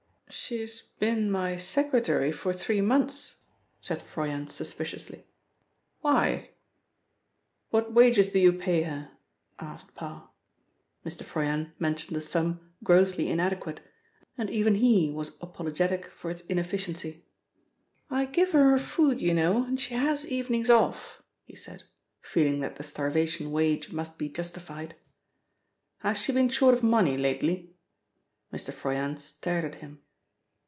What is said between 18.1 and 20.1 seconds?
give her her food, you know, and she